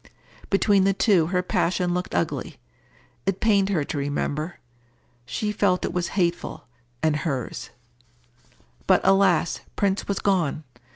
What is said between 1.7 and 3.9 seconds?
looked ugly. It pained her